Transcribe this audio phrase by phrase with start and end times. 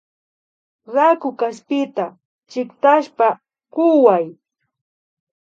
[0.93, 2.05] Raku kaspita
[2.51, 3.27] chiktashpa
[3.73, 4.25] kuway